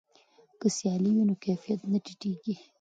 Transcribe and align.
که 0.59 0.67
سیالي 0.75 1.09
وي 1.15 1.23
نو 1.29 1.35
کیفیت 1.43 1.79
نه 1.91 1.99
ټیټیږي. 2.05 2.53